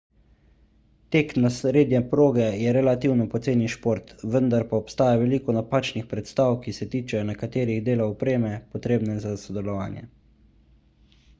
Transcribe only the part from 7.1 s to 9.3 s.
nekaterih delov opreme potrebne